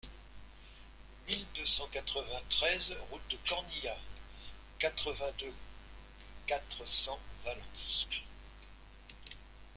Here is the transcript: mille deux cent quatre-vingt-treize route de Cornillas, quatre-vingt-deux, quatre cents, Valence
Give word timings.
mille 1.27 1.45
deux 1.55 1.63
cent 1.67 1.87
quatre-vingt-treize 1.91 2.95
route 3.11 3.21
de 3.31 3.37
Cornillas, 3.47 3.99
quatre-vingt-deux, 4.79 5.53
quatre 6.47 6.83
cents, 6.89 7.19
Valence 7.45 8.09